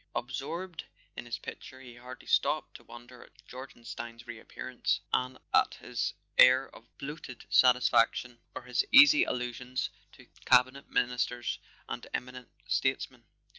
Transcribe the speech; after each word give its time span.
Absorbed 0.15 0.85
in 1.15 1.25
his 1.27 1.37
picture, 1.37 1.79
he 1.79 1.95
hardly 1.97 2.25
stopped 2.25 2.75
to 2.75 2.83
won¬ 2.83 3.05
der 3.07 3.21
at 3.23 3.45
Jorgenstein's 3.45 4.25
reappearance, 4.25 5.01
at 5.13 5.75
his 5.75 6.15
air 6.39 6.73
of 6.75 6.87
bloated 6.97 7.45
satisfaction 7.51 8.39
or 8.55 8.63
his 8.63 8.83
easy 8.91 9.25
allusions 9.25 9.91
to 10.13 10.25
Cabinet 10.43 10.89
Ministers 10.89 11.59
and 11.87 12.07
eminent 12.15 12.49
statesmen. 12.65 13.25